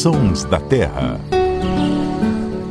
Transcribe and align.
Sons 0.00 0.44
da 0.44 0.58
Terra. 0.58 1.20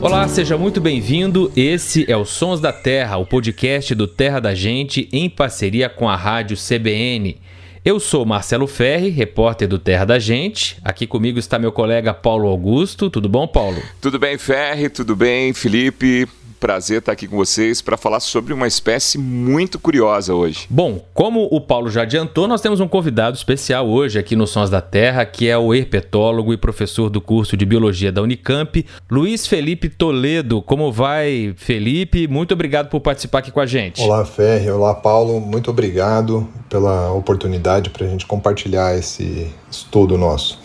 Olá, 0.01 0.27
seja 0.27 0.57
muito 0.57 0.81
bem-vindo. 0.81 1.51
Esse 1.55 2.11
é 2.11 2.17
o 2.17 2.25
Sons 2.25 2.59
da 2.59 2.73
Terra, 2.73 3.17
o 3.17 3.25
podcast 3.27 3.93
do 3.93 4.07
Terra 4.07 4.39
da 4.39 4.55
Gente 4.55 5.07
em 5.13 5.29
parceria 5.29 5.87
com 5.87 6.09
a 6.09 6.15
rádio 6.15 6.57
CBN. 6.57 7.37
Eu 7.85 7.99
sou 7.99 8.25
Marcelo 8.25 8.65
Ferri, 8.65 9.09
repórter 9.09 9.67
do 9.67 9.77
Terra 9.77 10.05
da 10.05 10.17
Gente. 10.17 10.79
Aqui 10.83 11.05
comigo 11.05 11.37
está 11.37 11.59
meu 11.59 11.71
colega 11.71 12.15
Paulo 12.15 12.47
Augusto. 12.47 13.11
Tudo 13.11 13.29
bom, 13.29 13.47
Paulo? 13.47 13.79
Tudo 14.01 14.17
bem, 14.17 14.35
Ferri? 14.39 14.89
Tudo 14.89 15.15
bem, 15.15 15.53
Felipe? 15.53 16.27
Prazer 16.59 16.99
estar 16.99 17.13
aqui 17.13 17.27
com 17.27 17.37
vocês 17.37 17.81
para 17.81 17.97
falar 17.97 18.19
sobre 18.19 18.53
uma 18.53 18.67
espécie 18.67 19.17
muito 19.17 19.79
curiosa 19.79 20.33
hoje. 20.33 20.67
Bom, 20.69 21.03
como 21.13 21.47
o 21.51 21.61
Paulo 21.61 21.89
já 21.89 22.01
adiantou, 22.01 22.47
nós 22.47 22.61
temos 22.61 22.79
um 22.79 22.87
convidado 22.87 23.37
especial 23.37 23.87
hoje 23.87 24.19
aqui 24.19 24.35
no 24.35 24.45
Sons 24.45 24.69
da 24.69 24.81
Terra, 24.81 25.25
que 25.25 25.47
é 25.47 25.57
o 25.57 25.73
herpetólogo 25.73 26.53
e 26.53 26.57
professor 26.57 27.09
do 27.09 27.21
curso 27.21 27.55
de 27.55 27.65
Biologia 27.65 28.11
da 28.11 28.21
Unicamp, 28.21 28.85
Luiz 29.09 29.47
Felipe 29.47 29.89
Toledo. 29.89 30.61
Como 30.61 30.91
vai, 30.91 31.53
Felipe? 31.55 32.27
Muito 32.27 32.53
obrigado 32.53 32.89
por 32.89 32.99
participar 32.99 33.39
aqui 33.39 33.51
com 33.51 33.59
a 33.59 33.65
gente. 33.65 34.01
Olá, 34.01 34.25
Ferri. 34.25 34.69
Olá, 34.69 34.93
Paulo. 34.93 35.39
Muito 35.39 35.71
obrigado 35.71 36.47
pela 36.69 37.11
oportunidade 37.13 37.89
para 37.89 38.05
a 38.05 38.09
gente 38.09 38.25
compartilhar 38.25 38.97
esse 38.97 39.47
estudo 39.71 40.17
nosso. 40.17 40.59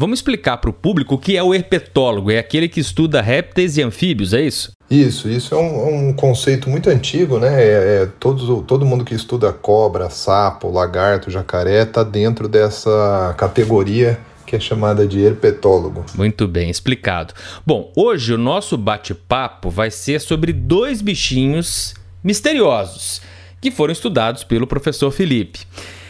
Vamos 0.00 0.20
explicar 0.20 0.56
para 0.56 0.70
o 0.70 0.72
público 0.72 1.16
o 1.16 1.18
que 1.18 1.36
é 1.36 1.42
o 1.42 1.54
herpetólogo. 1.54 2.30
É 2.30 2.38
aquele 2.38 2.70
que 2.70 2.80
estuda 2.80 3.20
répteis 3.20 3.76
e 3.76 3.82
anfíbios, 3.82 4.32
é 4.32 4.40
isso? 4.40 4.72
Isso, 4.90 5.28
isso 5.28 5.54
é 5.54 5.58
um, 5.58 6.08
um 6.08 6.12
conceito 6.14 6.70
muito 6.70 6.88
antigo, 6.88 7.38
né? 7.38 7.62
É, 7.62 7.66
é, 8.02 8.08
todo, 8.18 8.62
todo 8.62 8.86
mundo 8.86 9.04
que 9.04 9.14
estuda 9.14 9.52
cobra, 9.52 10.08
sapo, 10.08 10.70
lagarto, 10.70 11.30
jacaré 11.30 11.82
está 11.82 12.02
dentro 12.02 12.48
dessa 12.48 13.34
categoria 13.36 14.18
que 14.46 14.56
é 14.56 14.58
chamada 14.58 15.06
de 15.06 15.20
herpetólogo. 15.20 16.06
Muito 16.14 16.48
bem 16.48 16.70
explicado. 16.70 17.34
Bom, 17.66 17.92
hoje 17.94 18.32
o 18.32 18.38
nosso 18.38 18.78
bate-papo 18.78 19.68
vai 19.68 19.90
ser 19.90 20.18
sobre 20.22 20.50
dois 20.50 21.02
bichinhos 21.02 21.92
misteriosos 22.24 23.20
que 23.60 23.70
foram 23.70 23.92
estudados 23.92 24.44
pelo 24.44 24.66
professor 24.66 25.10
Felipe. 25.10 25.60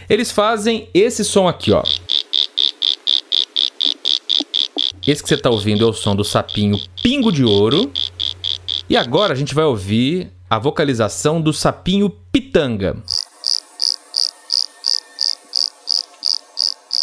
Eles 0.09 0.31
fazem 0.31 0.89
esse 0.95 1.25
som 1.25 1.49
aqui, 1.49 1.73
ó. 1.73 1.83
Esse 5.07 5.23
que 5.23 5.29
você 5.29 5.35
está 5.35 5.49
ouvindo 5.49 5.85
é 5.85 5.89
o 5.89 5.93
som 5.93 6.15
do 6.15 6.25
sapinho 6.25 6.79
pingo 7.03 7.33
de 7.33 7.45
ouro 7.45 7.91
e 8.89 8.97
agora 8.97 9.33
a 9.33 9.37
gente 9.37 9.55
vai 9.55 9.65
ouvir 9.65 10.31
a 10.49 10.59
vocalização 10.59 11.41
do 11.41 11.53
sapinho 11.53 12.11
pitanga. 12.31 12.97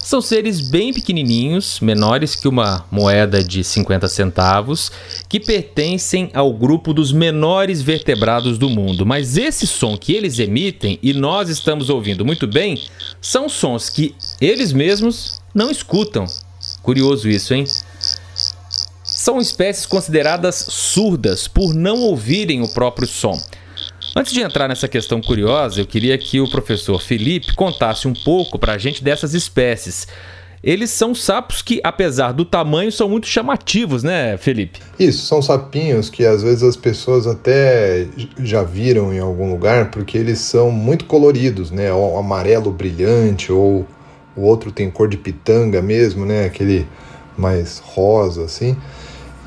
São 0.08 0.22
seres 0.22 0.62
bem 0.62 0.94
pequenininhos, 0.94 1.82
menores 1.82 2.34
que 2.34 2.48
uma 2.48 2.86
moeda 2.90 3.44
de 3.44 3.62
50 3.62 4.08
centavos, 4.08 4.90
que 5.28 5.38
pertencem 5.38 6.30
ao 6.34 6.54
grupo 6.54 6.94
dos 6.94 7.12
menores 7.12 7.82
vertebrados 7.82 8.58
do 8.58 8.70
mundo. 8.70 9.06
Mas 9.06 9.36
esse 9.36 9.68
som 9.68 9.98
que 9.98 10.14
eles 10.14 10.40
emitem 10.40 10.98
e 11.04 11.14
nós 11.14 11.50
estamos 11.50 11.90
ouvindo 11.90 12.24
muito 12.24 12.48
bem 12.48 12.82
são 13.20 13.50
sons 13.50 13.90
que 13.90 14.16
eles 14.40 14.72
mesmos 14.72 15.42
não 15.54 15.70
escutam. 15.70 16.26
Curioso 16.82 17.28
isso, 17.28 17.54
hein? 17.54 17.66
São 19.18 19.40
espécies 19.40 19.88
consideradas 19.88 20.68
surdas 20.70 21.48
por 21.48 21.74
não 21.74 22.02
ouvirem 22.02 22.62
o 22.62 22.68
próprio 22.68 23.08
som. 23.08 23.42
Antes 24.16 24.32
de 24.32 24.42
entrar 24.42 24.68
nessa 24.68 24.88
questão 24.88 25.20
curiosa, 25.20 25.82
eu 25.82 25.88
queria 25.88 26.16
que 26.20 26.40
o 26.40 26.48
professor 26.48 27.02
Felipe 27.02 27.56
contasse 27.56 28.08
um 28.08 28.14
pouco 28.14 28.60
para 28.60 28.74
a 28.74 28.78
gente 28.78 29.04
dessas 29.04 29.34
espécies. 29.34 30.08
Eles 30.64 30.92
são 30.92 31.16
sapos 31.16 31.64
que, 31.64 31.82
apesar 31.84 32.32
do 32.32 32.46
tamanho, 32.46 32.92
são 32.92 33.10
muito 33.10 33.26
chamativos, 33.26 34.04
né, 34.04 34.38
Felipe? 34.38 34.80
Isso, 35.00 35.26
são 35.26 35.42
sapinhos 35.42 36.12
que 36.12 36.24
às 36.24 36.44
vezes 36.44 36.62
as 36.62 36.78
pessoas 36.78 37.26
até 37.26 38.06
já 38.44 38.62
viram 38.62 39.12
em 39.12 39.20
algum 39.20 39.50
lugar, 39.50 39.90
porque 39.90 40.16
eles 40.16 40.38
são 40.40 40.70
muito 40.70 41.06
coloridos, 41.06 41.72
né? 41.72 41.92
O 41.92 42.20
amarelo 42.20 42.72
brilhante, 42.72 43.52
ou 43.52 43.84
o 44.36 44.42
outro 44.42 44.72
tem 44.72 44.92
cor 44.92 45.10
de 45.10 45.18
pitanga 45.18 45.82
mesmo, 45.82 46.24
né? 46.24 46.46
Aquele 46.46 46.88
mais 47.36 47.80
rosa, 47.80 48.44
assim. 48.44 48.78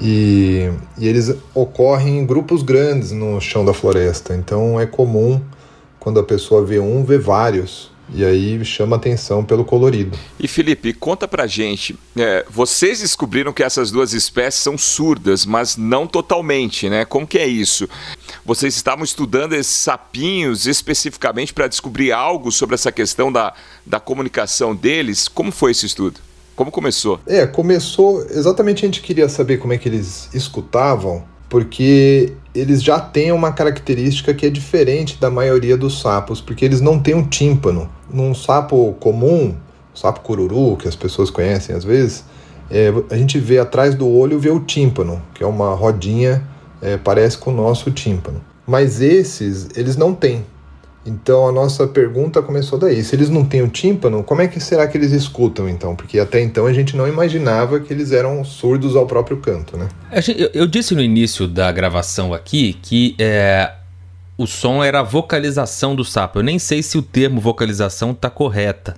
E, 0.00 0.70
e, 0.98 1.06
eles 1.06 1.34
ocorrem 1.54 2.18
em 2.18 2.26
grupos 2.26 2.62
grandes 2.62 3.12
no 3.12 3.40
chão 3.40 3.64
da 3.64 3.74
floresta. 3.74 4.34
Então 4.34 4.80
é 4.80 4.86
comum 4.86 5.40
quando 5.98 6.18
a 6.18 6.22
pessoa 6.22 6.64
vê 6.64 6.78
um, 6.78 7.04
ver 7.04 7.18
vários. 7.18 7.90
E 8.12 8.24
aí 8.24 8.64
chama 8.64 8.96
atenção 8.96 9.44
pelo 9.44 9.64
colorido. 9.64 10.18
E 10.38 10.48
Felipe, 10.48 10.92
conta 10.92 11.28
pra 11.28 11.46
gente. 11.46 11.96
É, 12.16 12.44
vocês 12.50 13.00
descobriram 13.00 13.52
que 13.52 13.62
essas 13.62 13.92
duas 13.92 14.12
espécies 14.12 14.62
são 14.62 14.76
surdas, 14.76 15.46
mas 15.46 15.76
não 15.76 16.06
totalmente, 16.08 16.88
né? 16.88 17.04
Como 17.04 17.26
que 17.26 17.38
é 17.38 17.46
isso? 17.46 17.88
Vocês 18.44 18.74
estavam 18.74 19.04
estudando 19.04 19.52
esses 19.52 19.76
sapinhos 19.76 20.66
especificamente 20.66 21.54
para 21.54 21.68
descobrir 21.68 22.10
algo 22.10 22.50
sobre 22.50 22.74
essa 22.74 22.90
questão 22.90 23.30
da, 23.30 23.54
da 23.86 24.00
comunicação 24.00 24.74
deles? 24.74 25.28
Como 25.28 25.52
foi 25.52 25.70
esse 25.70 25.86
estudo? 25.86 26.18
Como 26.56 26.70
começou? 26.70 27.20
É, 27.26 27.46
começou. 27.46 28.24
Exatamente 28.30 28.84
a 28.84 28.88
gente 28.88 29.00
queria 29.00 29.28
saber 29.28 29.58
como 29.58 29.72
é 29.72 29.78
que 29.78 29.88
eles 29.88 30.28
escutavam, 30.34 31.24
porque 31.48 32.34
eles 32.54 32.82
já 32.82 33.00
têm 33.00 33.32
uma 33.32 33.52
característica 33.52 34.34
que 34.34 34.46
é 34.46 34.50
diferente 34.50 35.18
da 35.20 35.30
maioria 35.30 35.76
dos 35.76 36.00
sapos, 36.00 36.40
porque 36.40 36.64
eles 36.64 36.80
não 36.80 36.98
têm 36.98 37.14
um 37.14 37.26
tímpano. 37.26 37.90
Num 38.12 38.34
sapo 38.34 38.94
comum, 39.00 39.54
sapo 39.94 40.20
cururu, 40.20 40.76
que 40.76 40.88
as 40.88 40.96
pessoas 40.96 41.30
conhecem 41.30 41.74
às 41.74 41.84
vezes, 41.84 42.24
é, 42.70 42.92
a 43.10 43.16
gente 43.16 43.38
vê 43.38 43.58
atrás 43.58 43.94
do 43.94 44.08
olho 44.08 44.38
vê 44.38 44.50
o 44.50 44.60
tímpano, 44.60 45.20
que 45.34 45.42
é 45.42 45.46
uma 45.46 45.74
rodinha, 45.74 46.46
é, 46.80 46.96
parece 46.96 47.36
com 47.36 47.50
o 47.50 47.54
nosso 47.54 47.90
tímpano. 47.90 48.40
Mas 48.66 49.00
esses, 49.00 49.68
eles 49.76 49.96
não 49.96 50.14
têm. 50.14 50.44
Então 51.04 51.48
a 51.48 51.52
nossa 51.52 51.86
pergunta 51.86 52.42
começou 52.42 52.78
daí. 52.78 53.02
Se 53.02 53.16
eles 53.16 53.30
não 53.30 53.44
têm 53.44 53.62
o 53.62 53.68
tímpano, 53.68 54.22
como 54.22 54.42
é 54.42 54.48
que 54.48 54.60
será 54.60 54.86
que 54.86 54.98
eles 54.98 55.12
escutam 55.12 55.68
então? 55.68 55.96
Porque 55.96 56.18
até 56.18 56.40
então 56.42 56.66
a 56.66 56.72
gente 56.72 56.96
não 56.96 57.08
imaginava 57.08 57.80
que 57.80 57.92
eles 57.92 58.12
eram 58.12 58.44
surdos 58.44 58.94
ao 58.94 59.06
próprio 59.06 59.38
canto, 59.38 59.76
né? 59.78 59.88
Eu, 60.52 60.66
disse 60.66 60.94
no 60.94 61.00
início 61.00 61.48
da 61.48 61.72
gravação 61.72 62.34
aqui 62.34 62.74
que 62.82 63.14
é, 63.18 63.72
o 64.36 64.46
som 64.46 64.84
era 64.84 65.00
a 65.00 65.02
vocalização 65.02 65.96
do 65.96 66.04
sapo. 66.04 66.38
Eu 66.38 66.42
nem 66.42 66.58
sei 66.58 66.82
se 66.82 66.98
o 66.98 67.02
termo 67.02 67.40
vocalização 67.40 68.10
está 68.10 68.28
correta. 68.28 68.94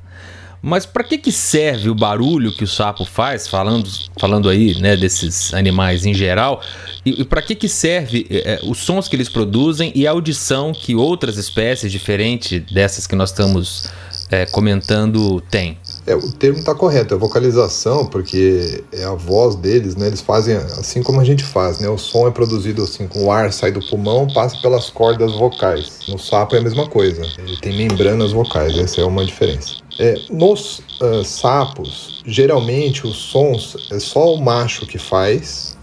Mas 0.63 0.87
para 0.87 1.03
que, 1.03 1.19
que 1.19 1.33
serve 1.33 1.91
o 1.91 1.95
barulho 1.95 2.53
que 2.53 2.63
o 2.63 2.69
sapo 2.69 3.05
faz, 3.05 3.49
falando, 3.49 3.91
falando 4.21 4.49
aí 4.49 4.81
né, 4.81 4.97
desses 4.97 5.53
animais 5.53 6.07
em 6.07 6.15
geral, 6.15 6.63
e, 7.05 7.23
e 7.23 7.25
para 7.25 7.43
que, 7.43 7.57
que 7.57 7.69
serve 7.69 8.27
é, 8.31 8.55
é, 8.55 8.61
os 8.63 8.79
sons 8.79 9.09
que 9.09 9.17
eles 9.17 9.29
produzem 9.29 9.91
e 9.93 10.07
a 10.07 10.13
audição 10.13 10.73
que 10.73 10.95
outras 10.95 11.37
espécies 11.37 11.91
diferentes 11.91 12.63
dessas 12.73 13.09
que 13.09 13.17
nós 13.17 13.31
estamos 13.31 13.91
é, 14.31 14.47
comentando 14.47 15.41
têm? 15.51 15.77
É, 16.07 16.17
o 16.17 16.33
termo 16.33 16.59
está 16.59 16.75
correto, 16.75 17.15
é 17.15 17.17
vocalização, 17.17 18.07
porque 18.07 18.83
é 18.93 19.05
a 19.05 19.13
voz 19.13 19.55
deles, 19.55 19.95
né? 19.95 20.09
Eles 20.09 20.21
fazem 20.21 20.57
assim 20.57 21.03
como 21.03 21.21
a 21.21 21.25
gente 21.25 21.45
faz, 21.45 21.79
né? 21.79 21.89
O 21.89 21.97
som 21.97 22.27
é 22.27 22.31
produzido 22.31 22.83
assim, 22.83 23.07
com 23.07 23.25
o 23.25 23.31
ar 23.31 23.53
sai 23.53 23.71
do 23.71 23.81
pulmão, 23.89 24.27
passa 24.27 24.61
pelas 24.61 24.91
cordas 24.91 25.33
vocais. 25.33 26.01
No 26.09 26.19
sapo 26.19 26.57
é 26.57 26.59
a 26.59 26.63
mesma 26.63 26.89
coisa, 26.89 27.23
ele 27.39 27.57
tem 27.59 27.77
membranas 27.77 28.33
vocais, 28.33 28.77
essa 28.77 29.01
é 29.01 29.05
uma 29.05 29.25
diferença. 29.25 29.77
É, 29.99 30.17
nos 30.31 30.81
uh, 31.01 31.23
sapos, 31.25 32.23
geralmente 32.27 33.07
os 33.07 33.17
sons 33.17 33.77
é 33.91 34.01
só 34.01 34.35
o 34.35 34.43
macho 34.43 34.87
que 34.87 34.99
faz 34.99 35.77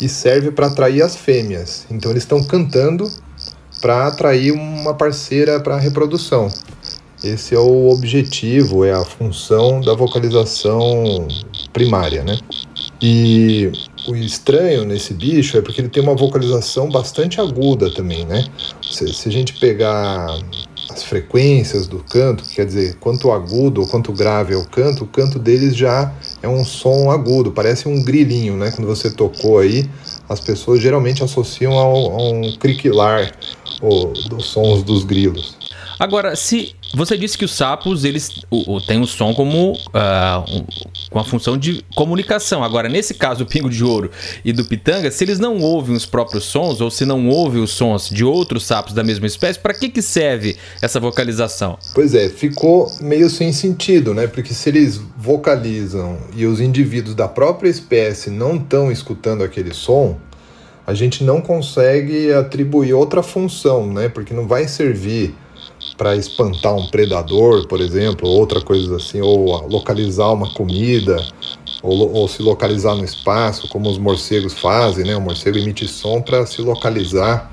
e 0.00 0.08
serve 0.08 0.50
para 0.50 0.66
atrair 0.66 1.02
as 1.02 1.16
fêmeas. 1.16 1.86
Então 1.90 2.10
eles 2.10 2.24
estão 2.24 2.42
cantando 2.44 3.10
para 3.80 4.06
atrair 4.08 4.52
uma 4.52 4.92
parceira 4.94 5.60
para 5.60 5.78
reprodução. 5.78 6.48
Esse 7.24 7.54
é 7.54 7.58
o 7.58 7.88
objetivo, 7.88 8.84
é 8.84 8.92
a 8.92 9.02
função 9.02 9.80
da 9.80 9.94
vocalização 9.94 11.26
primária, 11.72 12.22
né? 12.22 12.38
E 13.00 13.72
o 14.06 14.14
estranho 14.14 14.84
nesse 14.84 15.14
bicho 15.14 15.56
é 15.56 15.62
porque 15.62 15.80
ele 15.80 15.88
tem 15.88 16.02
uma 16.02 16.14
vocalização 16.14 16.90
bastante 16.90 17.40
aguda 17.40 17.90
também, 17.90 18.26
né? 18.26 18.44
Se, 18.82 19.08
se 19.14 19.26
a 19.26 19.32
gente 19.32 19.54
pegar 19.54 20.38
as 20.90 21.02
frequências 21.02 21.86
do 21.86 21.98
canto, 22.00 22.44
quer 22.44 22.66
dizer, 22.66 22.96
quanto 22.96 23.32
agudo 23.32 23.80
ou 23.80 23.88
quanto 23.88 24.12
grave 24.12 24.52
é 24.52 24.56
o 24.58 24.66
canto, 24.66 25.04
o 25.04 25.06
canto 25.06 25.38
deles 25.38 25.74
já 25.74 26.12
é 26.42 26.48
um 26.48 26.62
som 26.62 27.10
agudo, 27.10 27.50
parece 27.50 27.88
um 27.88 28.02
grilinho, 28.02 28.54
né? 28.54 28.70
Quando 28.70 28.86
você 28.86 29.10
tocou 29.10 29.60
aí, 29.60 29.88
as 30.28 30.40
pessoas 30.40 30.82
geralmente 30.82 31.24
associam 31.24 31.78
a 31.78 31.88
um 31.88 32.54
criquilar 32.58 33.32
ou, 33.80 34.12
dos 34.28 34.44
sons 34.44 34.82
dos 34.82 35.04
grilos. 35.04 35.63
Agora, 35.98 36.34
se 36.36 36.74
você 36.94 37.16
disse 37.16 37.36
que 37.36 37.44
os 37.44 37.54
sapos 37.54 38.04
eles 38.04 38.30
o, 38.50 38.76
o, 38.76 38.80
um 38.92 39.06
som 39.06 39.34
como 39.34 39.72
uh, 39.72 40.64
com 41.10 41.18
a 41.18 41.24
função 41.24 41.56
de 41.56 41.84
comunicação. 41.94 42.64
Agora, 42.64 42.88
nesse 42.88 43.14
caso 43.14 43.44
do 43.44 43.46
pingo 43.48 43.70
de 43.70 43.84
ouro 43.84 44.10
e 44.44 44.52
do 44.52 44.64
pitanga, 44.64 45.10
se 45.10 45.22
eles 45.22 45.38
não 45.38 45.60
ouvem 45.60 45.94
os 45.94 46.04
próprios 46.04 46.44
sons 46.44 46.80
ou 46.80 46.90
se 46.90 47.04
não 47.04 47.28
ouvem 47.28 47.62
os 47.62 47.70
sons 47.70 48.08
de 48.08 48.24
outros 48.24 48.66
sapos 48.66 48.92
da 48.92 49.02
mesma 49.02 49.26
espécie, 49.26 49.58
para 49.58 49.74
que 49.74 49.88
que 49.88 50.02
serve 50.02 50.56
essa 50.82 50.98
vocalização? 50.98 51.78
Pois 51.94 52.14
é, 52.14 52.28
ficou 52.28 52.90
meio 53.00 53.30
sem 53.30 53.52
sentido, 53.52 54.12
né? 54.12 54.26
Porque 54.26 54.52
se 54.52 54.68
eles 54.68 55.00
vocalizam 55.16 56.18
e 56.34 56.46
os 56.46 56.60
indivíduos 56.60 57.14
da 57.14 57.28
própria 57.28 57.70
espécie 57.70 58.30
não 58.30 58.56
estão 58.56 58.90
escutando 58.90 59.44
aquele 59.44 59.72
som, 59.72 60.18
a 60.86 60.92
gente 60.94 61.24
não 61.24 61.40
consegue 61.40 62.32
atribuir 62.32 62.92
outra 62.92 63.22
função, 63.22 63.86
né? 63.92 64.08
Porque 64.08 64.34
não 64.34 64.46
vai 64.46 64.68
servir 64.68 65.34
para 65.96 66.16
espantar 66.16 66.74
um 66.74 66.86
predador, 66.88 67.66
por 67.68 67.80
exemplo, 67.80 68.28
outra 68.28 68.60
coisa 68.60 68.96
assim, 68.96 69.20
ou 69.20 69.68
localizar 69.68 70.32
uma 70.32 70.52
comida, 70.52 71.24
ou, 71.82 72.12
ou, 72.12 72.28
se 72.28 72.42
localizar 72.42 72.94
no 72.94 73.04
espaço, 73.04 73.68
como 73.68 73.90
os 73.90 73.98
morcegos 73.98 74.54
fazem, 74.54 75.04
né? 75.04 75.14
O 75.14 75.20
morcego 75.20 75.58
emite 75.58 75.86
som 75.86 76.20
para 76.22 76.46
se 76.46 76.62
localizar. 76.62 77.52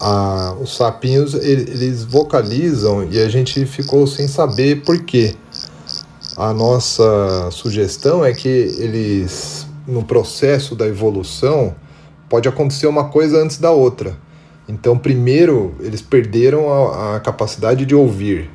Ah, 0.00 0.56
os 0.60 0.74
sapinhos 0.74 1.34
eles 1.34 2.02
vocalizam 2.02 3.06
e 3.10 3.20
a 3.20 3.28
gente 3.28 3.64
ficou 3.66 4.06
sem 4.06 4.26
saber 4.26 4.82
por 4.82 5.04
quê. 5.04 5.36
A 6.36 6.54
nossa 6.54 7.50
sugestão 7.52 8.24
é 8.24 8.32
que 8.32 8.48
eles, 8.48 9.66
no 9.86 10.02
processo 10.02 10.74
da 10.74 10.86
evolução, 10.86 11.74
pode 12.28 12.48
acontecer 12.48 12.86
uma 12.86 13.10
coisa 13.10 13.42
antes 13.42 13.58
da 13.58 13.70
outra. 13.70 14.16
Então, 14.70 14.96
primeiro, 14.96 15.74
eles 15.80 16.00
perderam 16.00 16.72
a, 16.72 17.16
a, 17.16 17.20
capacidade 17.20 17.84
de 17.84 17.92
ouvir. 17.92 18.48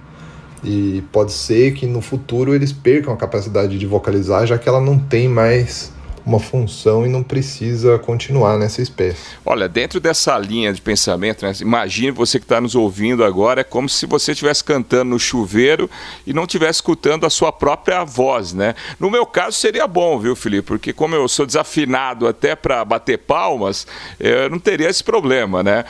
E 0.63 1.03
pode 1.11 1.33
ser 1.33 1.73
que 1.73 1.85
no 1.85 1.99
futuro 1.99 2.55
eles 2.55 2.71
percam 2.71 3.13
a 3.13 3.17
capacidade 3.17 3.77
de 3.77 3.85
vocalizar, 3.85 4.47
já 4.47 4.57
que 4.57 4.67
ela 4.67 4.79
não 4.79 4.97
tem 4.97 5.27
mais 5.27 5.91
uma 6.25 6.39
função 6.39 7.05
e 7.05 7.09
não 7.09 7.21
precisa 7.21 7.99
continuar 7.99 8.57
nessa 8.57 8.81
espécie. 8.81 9.35
Olha, 9.45 9.69
dentro 9.69 9.99
dessa 9.99 10.37
linha 10.37 10.73
de 10.73 10.81
pensamento, 10.81 11.45
né, 11.45 11.53
imagine 11.61 12.11
você 12.11 12.39
que 12.39 12.45
está 12.45 12.59
nos 12.59 12.75
ouvindo 12.75 13.23
agora, 13.23 13.61
é 13.61 13.63
como 13.63 13.87
se 13.87 14.05
você 14.05 14.31
estivesse 14.31 14.63
cantando 14.63 15.11
no 15.11 15.19
chuveiro 15.19 15.89
e 16.25 16.33
não 16.33 16.43
estivesse 16.43 16.77
escutando 16.77 17.25
a 17.25 17.29
sua 17.29 17.51
própria 17.51 18.03
voz, 18.03 18.53
né? 18.53 18.73
No 18.99 19.09
meu 19.09 19.25
caso 19.25 19.57
seria 19.57 19.87
bom, 19.87 20.17
viu, 20.19 20.35
Felipe? 20.35 20.67
Porque 20.67 20.91
como 20.91 21.15
eu 21.15 21.27
sou 21.27 21.45
desafinado 21.45 22.27
até 22.27 22.55
para 22.55 22.83
bater 22.83 23.19
palmas, 23.19 23.85
eu 24.19 24.49
não 24.49 24.59
teria 24.59 24.89
esse 24.89 25.03
problema, 25.03 25.61
né? 25.61 25.85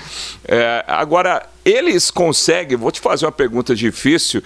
É, 0.48 0.84
agora, 0.88 1.48
eles 1.66 2.12
conseguem, 2.12 2.78
vou 2.78 2.92
te 2.92 3.02
fazer 3.02 3.26
uma 3.26 3.32
pergunta 3.32 3.76
difícil, 3.76 4.44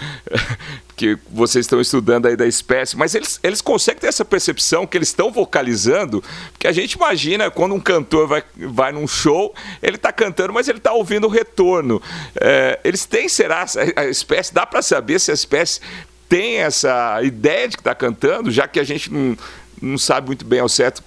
que 0.95 1.18
vocês 1.30 1.66
estão 1.66 1.80
estudando 1.81 2.27
aí 2.27 2.36
da 2.36 2.48
espécie, 2.48 2.98
mas 2.98 3.13
eles, 3.13 3.39
eles 3.44 3.62
conseguem 3.62 4.00
ter 4.00 4.07
essa 4.07 4.24
percepção 4.24 4.88
que 4.88 4.98
eles 4.98 5.10
estão 5.10 5.30
vocalizando, 5.30 6.24
porque 6.51 6.68
a 6.68 6.71
gente 6.71 6.94
imagina 6.94 7.51
quando 7.51 7.75
um 7.75 7.80
cantor 7.80 8.27
vai, 8.27 8.44
vai 8.56 8.94
num 8.94 9.07
show, 9.07 9.54
ele 9.81 9.98
está 9.98 10.13
cantando, 10.13 10.54
mas 10.54 10.69
ele 10.69 10.77
está 10.77 10.94
ouvindo 10.94 11.27
o 11.27 11.30
retorno. 11.30 12.01
É, 12.39 12.80
eles 12.86 13.06
têm, 13.06 13.27
será, 13.27 13.66
a 13.95 14.06
espécie, 14.06 14.54
dá 14.54 14.66
para 14.66 14.81
saber 14.81 15.19
se 15.19 15.31
a 15.31 15.33
espécie 15.33 15.81
tem 16.30 16.57
essa 16.57 17.21
ideia 17.21 17.68
de 17.68 17.75
que 17.75 17.81
está 17.81 17.95
cantando, 17.95 18.50
já 18.50 18.68
que 18.68 18.80
a 18.80 18.83
gente 18.83 19.12
não, 19.12 19.38
não 19.81 19.98
sabe 19.98 20.27
muito 20.27 20.45
bem 20.45 20.60
ao 20.60 20.69
certo 20.69 21.04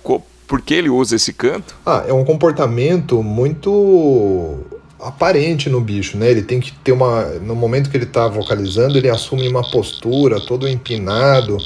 por 0.46 0.60
que 0.60 0.74
ele 0.74 0.90
usa 0.90 1.16
esse 1.16 1.32
canto? 1.32 1.74
Ah, 1.86 2.04
é 2.06 2.12
um 2.12 2.24
comportamento 2.24 3.22
muito 3.22 4.58
aparente 5.02 5.68
no 5.68 5.80
bicho, 5.80 6.16
né? 6.16 6.30
Ele 6.30 6.42
tem 6.42 6.60
que 6.60 6.72
ter 6.72 6.92
uma. 6.92 7.24
No 7.40 7.54
momento 7.54 7.90
que 7.90 7.96
ele 7.96 8.04
está 8.04 8.28
vocalizando, 8.28 8.96
ele 8.96 9.08
assume 9.08 9.48
uma 9.48 9.68
postura 9.68 10.40
todo 10.40 10.68
empinado, 10.68 11.58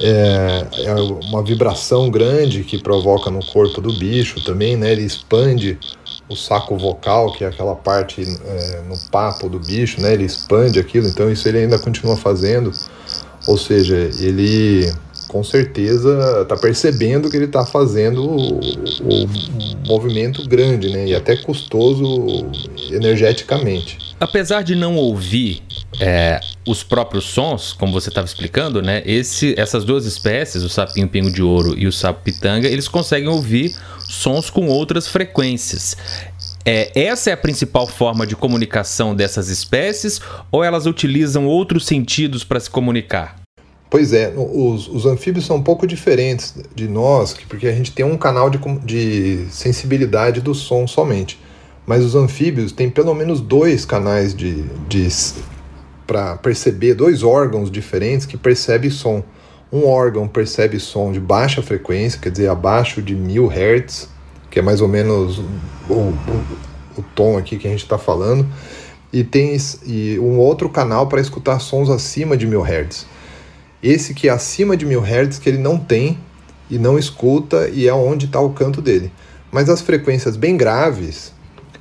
é, 0.00 0.66
é, 0.84 0.94
uma 0.94 1.42
vibração 1.42 2.10
grande 2.10 2.62
que 2.62 2.78
provoca 2.78 3.30
no 3.30 3.44
corpo 3.44 3.80
do 3.80 3.92
bicho 3.92 4.42
também, 4.44 4.76
né? 4.76 4.92
Ele 4.92 5.02
expande 5.02 5.78
o 6.28 6.36
saco 6.36 6.78
vocal, 6.78 7.32
que 7.32 7.44
é 7.44 7.48
aquela 7.48 7.74
parte 7.74 8.22
é, 8.22 8.82
no 8.88 8.96
papo 9.10 9.48
do 9.48 9.58
bicho, 9.58 10.00
né? 10.00 10.12
Ele 10.12 10.24
expande 10.24 10.78
aquilo, 10.78 11.08
então 11.08 11.30
isso 11.30 11.48
ele 11.48 11.58
ainda 11.58 11.78
continua 11.78 12.16
fazendo. 12.16 12.72
Ou 13.46 13.58
seja, 13.58 13.96
ele 14.18 14.92
com 15.30 15.44
certeza 15.44 16.40
está 16.42 16.56
percebendo 16.56 17.30
que 17.30 17.36
ele 17.36 17.44
está 17.44 17.64
fazendo 17.64 18.24
o, 18.24 18.58
o, 18.58 19.28
movimento 19.86 20.46
grande, 20.48 20.90
né? 20.90 21.06
E 21.06 21.14
até 21.14 21.36
custoso 21.36 22.46
energeticamente. 22.90 23.98
Apesar 24.18 24.62
de 24.62 24.74
não 24.74 24.96
ouvir 24.96 25.62
é, 26.00 26.40
os 26.66 26.82
próprios 26.82 27.24
sons, 27.24 27.72
como 27.72 27.92
você 27.92 28.08
estava 28.08 28.26
explicando, 28.26 28.82
né? 28.82 29.02
Esse, 29.06 29.54
essas 29.56 29.84
duas 29.84 30.04
espécies, 30.04 30.64
o 30.64 30.68
sapinho 30.68 31.08
pingo 31.08 31.30
de 31.30 31.42
ouro 31.42 31.78
e 31.78 31.86
o 31.86 31.92
sapo 31.92 32.22
pitanga, 32.24 32.66
eles 32.66 32.88
conseguem 32.88 33.28
ouvir 33.28 33.76
sons 34.00 34.50
com 34.50 34.66
outras 34.66 35.06
frequências. 35.06 35.96
É, 36.64 36.90
essa 37.00 37.30
é 37.30 37.32
a 37.32 37.36
principal 37.36 37.86
forma 37.86 38.26
de 38.26 38.34
comunicação 38.34 39.14
dessas 39.14 39.48
espécies 39.48 40.20
ou 40.50 40.64
elas 40.64 40.86
utilizam 40.86 41.46
outros 41.46 41.86
sentidos 41.86 42.42
para 42.42 42.58
se 42.58 42.68
comunicar? 42.68 43.39
Pois 43.90 44.12
é, 44.12 44.32
os, 44.36 44.86
os, 44.86 45.04
anfíbios 45.04 45.44
são 45.44 45.56
um 45.56 45.62
pouco 45.62 45.84
diferentes 45.84 46.54
de 46.72 46.86
nós, 46.86 47.36
porque 47.48 47.66
a 47.66 47.72
gente 47.72 47.90
tem 47.90 48.04
um 48.04 48.16
canal 48.16 48.48
de, 48.48 48.58
de 48.84 49.46
sensibilidade 49.50 50.40
do 50.40 50.54
som 50.54 50.86
somente. 50.86 51.40
Mas 51.84 52.04
os 52.04 52.14
anfíbios 52.14 52.70
têm 52.70 52.88
pelo 52.88 53.12
menos 53.16 53.40
dois 53.40 53.84
canais 53.84 54.32
de, 54.32 54.62
de 54.88 55.08
para 56.06 56.36
perceber, 56.36 56.94
dois 56.94 57.24
órgãos 57.24 57.68
diferentes 57.68 58.26
que 58.26 58.36
percebem 58.36 58.90
som. 58.90 59.24
Um 59.72 59.86
órgão 59.88 60.28
percebe 60.28 60.78
som 60.78 61.10
de 61.10 61.18
baixa 61.18 61.60
frequência, 61.60 62.20
quer 62.20 62.30
dizer, 62.30 62.48
abaixo 62.48 63.02
de 63.02 63.16
mil 63.16 63.48
hertz, 63.48 64.08
que 64.50 64.60
é 64.60 64.62
mais 64.62 64.80
ou 64.80 64.86
menos 64.86 65.38
o, 65.88 65.92
o, 65.92 66.14
o 66.98 67.02
tom 67.14 67.36
aqui 67.36 67.56
que 67.56 67.66
a 67.66 67.70
gente 67.70 67.82
está 67.82 67.98
falando, 67.98 68.46
e 69.12 69.24
tem 69.24 69.56
e 69.84 70.16
um 70.20 70.38
outro 70.38 70.68
canal 70.68 71.08
para 71.08 71.20
escutar 71.20 71.58
sons 71.58 71.90
acima 71.90 72.36
de 72.36 72.46
mil 72.46 72.62
hertz. 72.62 73.04
Esse 73.82 74.12
que 74.14 74.28
é 74.28 74.30
acima 74.30 74.76
de 74.76 74.84
mil 74.84 75.02
Hz 75.02 75.38
que 75.38 75.48
ele 75.48 75.58
não 75.58 75.78
tem 75.78 76.18
e 76.70 76.78
não 76.78 76.98
escuta 76.98 77.68
e 77.68 77.88
é 77.88 77.94
onde 77.94 78.26
está 78.26 78.40
o 78.40 78.50
canto 78.50 78.80
dele. 78.80 79.10
Mas 79.50 79.68
as 79.68 79.80
frequências 79.80 80.36
bem 80.36 80.56
graves, 80.56 81.32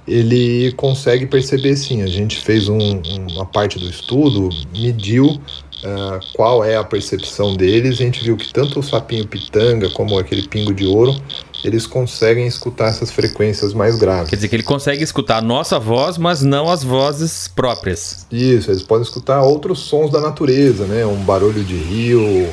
ele 0.07 0.71
consegue 0.73 1.25
perceber 1.25 1.75
sim. 1.75 2.01
A 2.01 2.07
gente 2.07 2.37
fez 2.37 2.67
um, 2.67 3.01
uma 3.29 3.45
parte 3.45 3.77
do 3.77 3.89
estudo, 3.89 4.49
mediu 4.75 5.27
uh, 5.27 6.19
qual 6.33 6.63
é 6.63 6.75
a 6.75 6.83
percepção 6.83 7.55
deles. 7.55 7.99
A 7.99 8.03
gente 8.03 8.23
viu 8.23 8.35
que 8.35 8.51
tanto 8.51 8.79
o 8.79 8.83
sapinho 8.83 9.27
pitanga 9.27 9.89
como 9.89 10.17
aquele 10.17 10.47
pingo 10.47 10.73
de 10.73 10.85
ouro 10.85 11.15
eles 11.63 11.85
conseguem 11.85 12.47
escutar 12.47 12.87
essas 12.87 13.11
frequências 13.11 13.73
mais 13.73 13.97
graves. 13.97 14.29
Quer 14.29 14.35
dizer 14.35 14.47
que 14.47 14.55
ele 14.55 14.63
consegue 14.63 15.03
escutar 15.03 15.37
a 15.37 15.41
nossa 15.41 15.77
voz, 15.79 16.17
mas 16.17 16.41
não 16.41 16.69
as 16.69 16.83
vozes 16.83 17.47
próprias. 17.47 18.25
Isso, 18.31 18.71
eles 18.71 18.83
podem 18.83 19.03
escutar 19.03 19.41
outros 19.41 19.79
sons 19.79 20.11
da 20.11 20.21
natureza, 20.21 20.85
né? 20.85 21.05
Um 21.05 21.23
barulho 21.23 21.63
de 21.63 21.75
rio, 21.75 22.49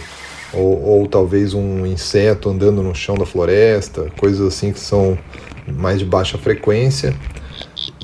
ou, 0.53 0.83
ou 0.83 1.07
talvez 1.07 1.55
um 1.55 1.87
inseto 1.87 2.49
andando 2.49 2.83
no 2.83 2.95
chão 2.95 3.17
da 3.17 3.27
floresta, 3.27 4.11
coisas 4.19 4.47
assim 4.47 4.73
que 4.73 4.81
são 4.81 5.19
mais 5.67 5.99
de 5.99 6.05
baixa 6.05 6.39
frequência 6.39 7.15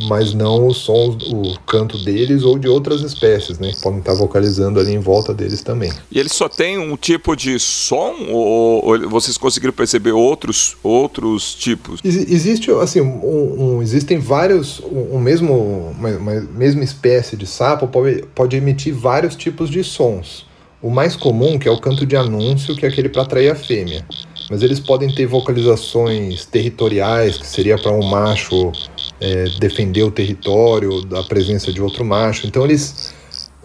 mas 0.09 0.35
não 0.35 0.67
os 0.67 0.79
sons, 0.79 1.17
o 1.31 1.59
canto 1.67 1.99
deles 1.99 2.43
ou 2.43 2.59
de 2.59 2.69
outras 2.69 3.03
espécies, 3.03 3.59
né? 3.59 3.73
Podem 3.83 4.01
estar 4.01 4.15
vocalizando 4.15 4.81
ali 4.81 4.93
em 4.93 4.99
volta 4.99 5.33
deles 5.33 5.63
também. 5.63 5.93
E 6.11 6.19
eles 6.19 6.33
só 6.33 6.49
têm 6.49 6.79
um 6.79 6.97
tipo 6.97 7.37
de 7.37 7.59
som 7.59 8.15
ou, 8.31 8.85
ou 8.85 9.11
vocês 9.11 9.37
conseguiram 9.37 9.73
perceber 9.73 10.13
outros, 10.13 10.77
outros 10.83 11.55
tipos? 11.55 12.01
existe, 12.05 12.71
assim, 12.73 13.01
um, 13.01 13.77
um, 13.77 13.83
existem 13.83 14.19
vários, 14.19 14.81
um, 14.81 15.17
um 15.17 15.21
mesmo, 15.21 15.95
uma, 15.99 16.09
uma, 16.11 16.41
mesma 16.53 16.85
espécie 16.85 17.37
de 17.37 17.47
sapo 17.47 17.87
pode, 17.89 18.25
pode 18.35 18.57
emitir 18.57 18.95
vários 18.95 19.37
tipos 19.37 19.71
de 19.71 19.83
sons. 19.83 20.47
O 20.81 20.91
mais 20.91 21.15
comum, 21.15 21.59
que 21.59 21.69
é 21.69 21.71
o 21.71 21.79
canto 21.79 22.05
de 22.05 22.17
anúncio, 22.17 22.75
que 22.75 22.85
é 22.85 22.89
aquele 22.89 23.09
para 23.09 23.23
atrair 23.23 23.51
a 23.51 23.55
fêmea 23.55 24.05
mas 24.53 24.63
eles 24.63 24.79
podem 24.79 25.09
ter 25.09 25.25
vocalizações 25.25 26.45
territoriais, 26.45 27.39
que 27.39 27.47
seria 27.47 27.79
para 27.79 27.91
um 27.91 28.03
macho 28.03 28.71
é, 29.19 29.45
defender 29.59 30.03
o 30.03 30.11
território 30.11 31.01
da 31.07 31.23
presença 31.23 31.73
de 31.73 31.81
outro 31.81 32.05
macho. 32.05 32.47
Então 32.47 32.63
eles 32.63 33.15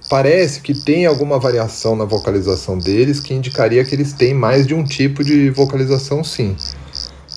parece 0.10 0.62
que 0.62 0.74
tem 0.74 1.06
alguma 1.06 1.38
variação 1.40 1.94
na 1.94 2.06
vocalização 2.06 2.78
deles 2.78 3.20
que 3.20 3.34
indicaria 3.34 3.84
que 3.84 3.94
eles 3.94 4.14
têm 4.14 4.34
mais 4.34 4.66
de 4.66 4.74
um 4.74 4.82
tipo 4.82 5.26
de 5.26 5.50
vocalização, 5.50 6.24
sim. 6.24 6.56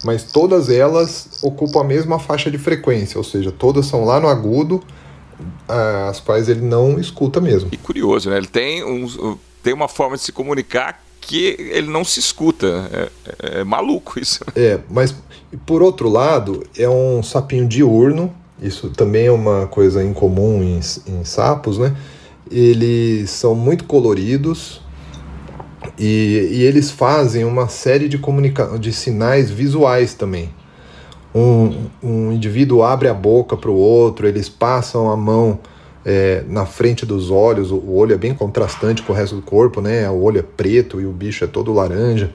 Mas 0.04 0.22
todas 0.22 0.70
elas 0.70 1.26
ocupam 1.42 1.80
a 1.80 1.84
mesma 1.84 2.20
faixa 2.20 2.52
de 2.52 2.56
frequência, 2.56 3.18
ou 3.18 3.24
seja, 3.24 3.50
todas 3.50 3.84
são 3.86 4.04
lá 4.04 4.20
no 4.20 4.28
agudo, 4.28 4.80
as 6.08 6.20
quais 6.20 6.48
ele 6.48 6.60
não 6.60 7.00
escuta 7.00 7.40
mesmo. 7.40 7.68
E 7.72 7.76
curioso, 7.76 8.30
né? 8.30 8.36
Ele 8.36 8.46
tem, 8.46 8.84
um, 8.84 9.36
tem 9.60 9.74
uma 9.74 9.88
forma 9.88 10.16
de 10.16 10.22
se 10.22 10.30
comunicar 10.30 11.02
que 11.20 11.56
ele 11.58 11.88
não 11.88 12.04
se 12.04 12.18
escuta. 12.18 12.88
É, 12.92 13.08
é, 13.24 13.60
é, 13.60 13.64
maluco 13.64 14.18
isso. 14.18 14.40
É, 14.56 14.80
mas 14.90 15.14
por 15.66 15.82
outro 15.82 16.08
lado, 16.08 16.64
é 16.76 16.88
um 16.88 17.22
sapinho 17.22 17.66
diurno, 17.66 18.32
isso 18.62 18.90
também 18.90 19.26
é 19.26 19.32
uma 19.32 19.66
coisa 19.66 20.02
incomum 20.02 20.62
em, 20.62 20.80
em 21.06 21.24
sapos, 21.24 21.78
né? 21.78 21.96
Eles 22.50 23.30
são 23.30 23.54
muito 23.54 23.84
coloridos 23.84 24.80
e, 25.98 26.48
e 26.52 26.62
eles 26.62 26.90
fazem 26.90 27.44
uma 27.44 27.68
série 27.68 28.08
de, 28.08 28.18
comunica 28.18 28.78
de 28.78 28.92
sinais 28.92 29.50
visuais 29.50 30.14
também. 30.14 30.50
Um, 31.34 31.86
um 32.02 32.32
indivíduo 32.32 32.82
abre 32.82 33.08
a 33.08 33.14
boca 33.14 33.56
para 33.56 33.70
o 33.70 33.76
outro, 33.76 34.26
eles 34.26 34.48
passam 34.48 35.10
a 35.10 35.16
mão 35.16 35.60
é, 36.04 36.42
na 36.48 36.64
frente 36.64 37.04
dos 37.04 37.30
olhos, 37.30 37.70
o 37.70 37.90
olho 37.92 38.14
é 38.14 38.18
bem 38.18 38.34
contrastante 38.34 39.02
com 39.02 39.12
o 39.12 39.16
resto 39.16 39.36
do 39.36 39.42
corpo, 39.42 39.80
né? 39.80 40.08
O 40.08 40.22
olho 40.22 40.38
é 40.38 40.42
preto 40.42 41.00
e 41.00 41.06
o 41.06 41.12
bicho 41.12 41.44
é 41.44 41.46
todo 41.46 41.72
laranja. 41.72 42.30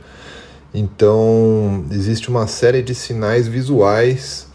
Então, 0.73 1.85
existe 1.89 2.29
uma 2.29 2.47
série 2.47 2.81
de 2.81 2.93
sinais 2.93 3.47
visuais 3.47 4.47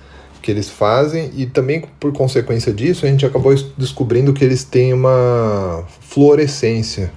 que 0.43 0.51
eles 0.51 0.69
fazem 0.69 1.31
e 1.35 1.47
também 1.47 1.85
por 1.99 2.13
consequência 2.13 2.73
disso 2.73 3.05
a 3.05 3.09
gente 3.09 3.27
acabou 3.27 3.55
descobrindo 3.77 4.33
que 4.33 4.45
eles 4.45 4.65
têm 4.65 4.93
uma 4.93 5.85
fluorescência. 6.01 7.13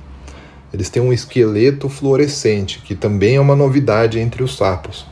Eles 0.73 0.89
têm 0.89 1.01
um 1.01 1.13
esqueleto 1.13 1.87
fluorescente, 1.87 2.81
que 2.83 2.95
também 2.95 3.35
é 3.35 3.39
uma 3.39 3.55
novidade 3.55 4.19
entre 4.19 4.41
os 4.41 4.57
sapos. 4.57 5.05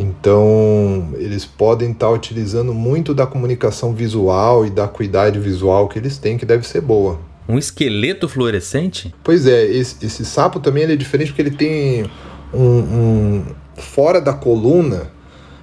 Então, 0.00 1.10
eles 1.18 1.44
podem 1.44 1.90
estar 1.90 2.08
utilizando 2.08 2.72
muito 2.72 3.12
da 3.12 3.26
comunicação 3.26 3.92
visual 3.92 4.64
e 4.64 4.70
da 4.70 4.84
acuidade 4.84 5.38
visual 5.38 5.88
que 5.88 5.98
eles 5.98 6.16
têm, 6.16 6.38
que 6.38 6.46
deve 6.46 6.66
ser 6.66 6.80
boa. 6.80 7.20
Um 7.46 7.58
esqueleto 7.58 8.26
fluorescente? 8.26 9.14
Pois 9.22 9.46
é, 9.46 9.62
esse, 9.62 10.06
esse 10.06 10.24
sapo 10.24 10.58
também 10.58 10.84
é 10.84 10.96
diferente 10.96 11.28
porque 11.28 11.42
ele 11.42 11.50
tem 11.50 12.10
um, 12.54 12.62
um 12.62 13.44
fora 13.76 14.22
da 14.22 14.32
coluna, 14.32 15.10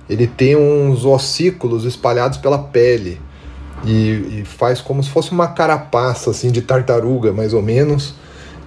ele 0.08 0.28
tem 0.28 0.56
uns 0.56 1.04
ossículos 1.04 1.84
espalhados 1.84 2.38
pela 2.38 2.60
pele 2.60 3.20
e, 3.84 4.42
e, 4.42 4.44
faz 4.46 4.82
como 4.82 5.02
se 5.02 5.10
fosse 5.10 5.32
uma 5.32 5.48
carapaça 5.48 6.30
assim 6.30 6.52
de 6.52 6.62
tartaruga, 6.62 7.34
mais 7.34 7.54
ou 7.54 7.64
menos. 7.64 8.14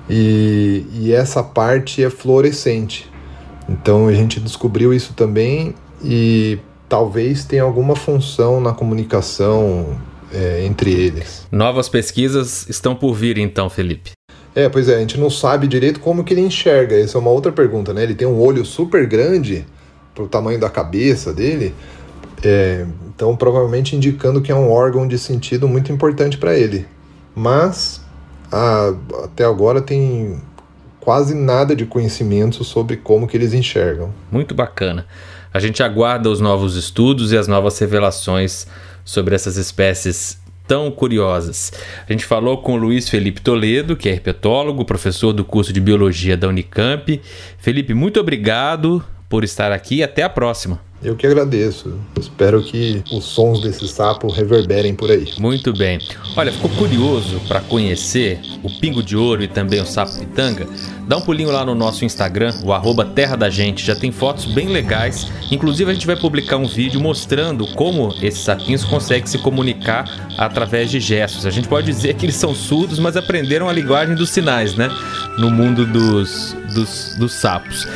E, 0.09 0.85
e 0.95 1.13
essa 1.13 1.45
parte 1.45 2.03
é 2.03 2.11
fluorescente. 2.11 3.09
Então 3.71 4.09
a 4.09 4.13
gente 4.13 4.41
descobriu 4.41 4.93
isso 4.93 5.15
também 5.15 5.75
e 6.03 6.59
talvez 6.89 7.45
tenha 7.45 7.63
alguma 7.63 7.95
função 7.95 8.61
na 8.61 8.73
comunicação 8.73 9.97
é, 10.33 10.65
entre 10.67 10.93
eles. 10.93 11.47
Novas 11.53 11.89
pesquisas 11.89 12.69
estão 12.69 12.97
por 12.97 13.15
vir 13.15 13.39
então, 13.39 13.71
Felipe. 13.71 14.11
É, 14.55 14.69
pois 14.69 14.89
é, 14.89 14.97
a 14.97 14.99
gente 14.99 15.19
não 15.19 15.31
sabe 15.31 15.69
direito 15.69 16.01
como 16.01 16.25
que 16.25 16.35
ele 16.35 16.41
enxerga. 16.41 16.99
Essa 16.99 17.17
é 17.17 17.21
uma 17.21 17.31
outra 17.31 17.53
pergunta, 17.53 17.95
né? 17.95 18.03
Ele 18.03 18.15
tem 18.15 18.27
um 18.27 18.41
olho 18.41 18.65
super 18.65 19.07
grande 19.07 19.65
pro 20.13 20.27
tamanho 20.27 20.59
da 20.59 20.69
cabeça 20.69 21.33
dele, 21.33 21.73
é, 22.43 22.85
então 23.07 23.37
provavelmente 23.37 23.95
indicando 23.95 24.43
que 24.43 24.51
é 24.51 24.55
um 24.55 24.69
órgão 24.69 25.07
de 25.07 25.17
sentido 25.17 25.69
muito 25.69 25.93
importante 25.93 26.37
para 26.37 26.59
ele. 26.59 26.87
Mas 27.33 28.01
a, 28.51 28.93
até 29.25 29.45
agora 29.45 29.81
tem 29.81 30.41
quase 31.01 31.35
nada 31.35 31.75
de 31.75 31.87
conhecimento 31.87 32.63
sobre 32.63 32.97
como 32.97 33.27
que 33.27 33.37
eles 33.37 33.53
enxergam. 33.55 34.13
Muito 34.31 34.55
bacana. 34.55 35.07
A 35.53 35.59
gente 35.59 35.83
aguarda 35.83 36.31
os 36.31 36.41
novos 36.41 36.77
estudos 36.77 37.33
e 37.33 37.37
as 37.37 37.49
novas 37.49 37.79
revelações 37.79 38.67
sobre 39.05 39.35
essas 39.35 39.57
espécies 39.57 40.39
tão 40.69 40.89
curiosas. 40.89 41.73
A 42.09 42.13
gente 42.13 42.25
falou 42.25 42.59
com 42.59 42.75
o 42.75 42.77
Luiz 42.77 43.09
Felipe 43.09 43.41
Toledo, 43.41 43.97
que 43.97 44.09
é 44.09 44.13
herpetólogo, 44.13 44.85
professor 44.85 45.33
do 45.33 45.45
curso 45.45 45.73
de 45.73 45.81
biologia 45.81 46.37
da 46.37 46.47
Unicamp. 46.47 47.21
Felipe, 47.59 47.93
muito 47.93 48.21
obrigado 48.21 49.03
por 49.29 49.43
estar 49.43 49.73
aqui 49.73 49.97
e 49.97 50.03
até 50.05 50.23
a 50.23 50.29
próxima. 50.29 50.90
Eu 51.03 51.17
que 51.17 51.27
agradeço. 51.27 51.99
Espero 52.19 52.63
que 52.63 53.03
os 53.11 53.25
sons 53.25 53.63
desse 53.63 53.89
sapo 53.89 54.29
reverberem 54.29 54.95
por 54.95 55.11
aí. 55.11 55.33
Muito 55.39 55.73
bem. 55.73 55.99
Olha, 56.37 56.53
ficou 56.53 56.69
curioso 56.71 57.41
para 57.49 57.61
conhecer 57.61 58.39
o 58.63 58.69
pingo 58.69 59.03
de 59.03 59.17
ouro 59.17 59.43
e 59.43 59.49
também 59.49 59.81
o 59.81 59.87
sapo 59.87 60.19
pitanga? 60.19 60.67
Dá 61.09 61.17
um 61.17 61.23
pulinho 61.23 61.51
lá 61.51 61.65
no 61.65 61.75
nosso 61.75 62.05
Instagram, 62.05 62.55
o 62.63 62.73
arroba 62.73 63.05
Terra 63.05 63.35
da 63.35 63.49
Gente. 63.49 63.85
Já 63.85 63.97
tem 63.97 64.13
fotos 64.13 64.45
bem 64.45 64.69
legais. 64.69 65.27
Inclusive, 65.51 65.91
a 65.91 65.95
gente 65.95 66.07
vai 66.07 66.17
publicar 66.17 66.59
um 66.59 66.67
vídeo 66.67 67.01
mostrando 67.01 67.67
como 67.69 68.15
esses 68.23 68.41
sapinhos 68.41 68.85
conseguem 68.85 69.27
se 69.27 69.39
comunicar 69.39 70.05
através 70.37 70.91
de 70.91 71.01
gestos. 71.01 71.47
A 71.47 71.51
gente 71.51 71.67
pode 71.67 71.87
dizer 71.87 72.15
que 72.15 72.27
eles 72.27 72.37
são 72.37 72.55
surdos, 72.55 72.99
mas 72.99 73.17
aprenderam 73.17 73.69
a 73.69 73.73
linguagem 73.73 74.15
dos 74.15 74.31
sinais, 74.31 74.75
né? 74.75 74.91
No 75.39 75.51
mundo 75.51 75.87
dos, 75.87 76.55
dos, 76.75 77.15
dos 77.19 77.35
sapos. 77.35 77.87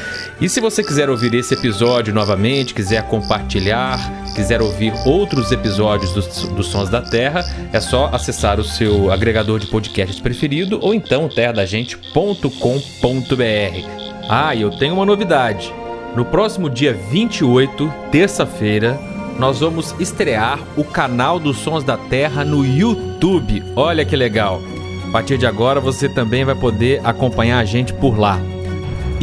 E 0.41 0.49
se 0.49 0.61
você 0.61 0.83
quiser 0.83 1.09
ouvir 1.09 1.35
esse 1.35 1.55
episódio 1.55 2.13
novamente, 2.13 2.75
quiser 2.75 3.03
compartilhar, 3.05 3.99
quiser 4.35 4.61
ouvir 4.61 4.93
outros 5.07 5.53
episódios 5.53 6.13
dos, 6.13 6.27
dos 6.49 6.67
Sons 6.67 6.89
da 6.89 7.01
Terra, 7.01 7.45
é 7.73 7.81
só 7.81 8.11
acessar 8.13 8.61
o 8.61 8.65
seu 8.65 9.11
agregador 9.11 9.59
de 9.59 9.67
podcasts 9.67 10.21
preferido 10.21 10.79
ou 10.83 10.93
então 10.93 11.29
terradagente.com.br. 11.29 14.05
Ah, 14.29 14.55
e 14.55 14.63
eu 14.63 14.71
tenho 14.71 14.95
uma 14.95 15.07
novidade. 15.07 15.73
No 16.17 16.25
próximo 16.25 16.71
dia 16.71 16.93
28, 16.93 17.93
terça-feira, 18.11 18.99
nós 19.39 19.61
vamos 19.61 19.95
estrear 19.99 20.61
o 20.77 20.85
canal 20.85 21.41
dos 21.41 21.59
Sons 21.59 21.83
da 21.83 21.97
Terra 21.97 22.45
no 22.45 22.65
YouTube. 22.65 23.63
Olha 23.75 24.05
que 24.05 24.15
legal! 24.15 24.61
A 25.09 25.11
partir 25.11 25.39
de 25.39 25.47
agora 25.47 25.81
você 25.81 26.09
também 26.09 26.45
vai 26.45 26.55
poder 26.55 27.01
acompanhar 27.05 27.59
a 27.59 27.65
gente 27.65 27.93
por 27.93 28.19
lá. 28.19 28.41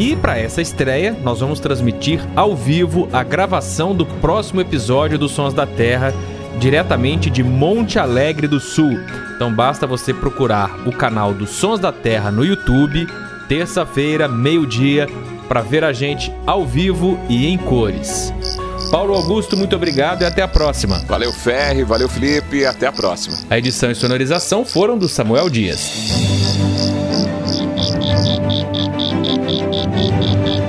E 0.01 0.15
para 0.15 0.36
essa 0.36 0.63
estreia, 0.63 1.15
nós 1.22 1.41
vamos 1.41 1.60
transmitir 1.60 2.20
ao 2.36 2.55
vivo 2.55 3.08
a 3.13 3.22
gravação 3.22 3.93
do 3.93 4.03
próximo 4.03 4.60
episódio 4.60 5.15
dos 5.15 5.31
Sons 5.31 5.53
da 5.53 5.67
Terra, 5.67 6.12
diretamente 6.58 7.29
de 7.29 7.43
Monte 7.43 8.00
Alegre 8.00 8.48
do 8.48 8.60
Sul. 8.60 9.00
Então 9.36 9.53
basta 9.53 9.86
você 9.86 10.12
procurar 10.12 10.75
o 10.88 10.91
canal 10.91 11.36
dos 11.36 11.51
Sons 11.51 11.79
da 11.79 11.91
Terra 11.91 12.31
no 12.31 12.43
YouTube, 12.43 13.05
terça-feira, 13.48 14.27
meio-dia, 14.27 15.05
para 15.48 15.62
ver 15.62 15.84
a 15.84 15.93
gente 15.93 16.34
ao 16.48 16.65
vivo 16.65 17.20
e 17.29 17.46
em 17.46 17.55
cores. 17.55 18.34
Paulo 18.89 19.13
Augusto, 19.13 19.55
muito 19.55 19.75
obrigado 19.75 20.24
e 20.24 20.25
até 20.25 20.41
a 20.41 20.48
próxima. 20.48 20.98
Valeu, 21.08 21.31
Ferre, 21.31 21.84
valeu, 21.84 22.10
Felipe, 22.10 22.65
até 22.65 22.88
a 22.88 22.91
próxima. 22.91 23.38
A 23.51 23.60
edição 23.60 23.91
e 23.91 23.93
sonorização 23.93 24.65
foram 24.65 24.98
do 24.98 25.08
Samuel 25.08 25.48
Dias. 25.48 26.71
Thank 28.24 28.51
you. 30.48 30.61